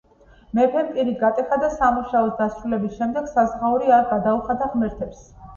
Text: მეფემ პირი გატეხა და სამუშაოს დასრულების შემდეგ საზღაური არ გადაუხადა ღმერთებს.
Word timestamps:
მეფემ 0.59 0.87
პირი 0.95 1.13
გატეხა 1.19 1.59
და 1.65 1.69
სამუშაოს 1.75 2.33
დასრულების 2.39 2.97
შემდეგ 3.03 3.31
საზღაური 3.35 3.95
არ 3.99 4.09
გადაუხადა 4.15 4.73
ღმერთებს. 4.75 5.27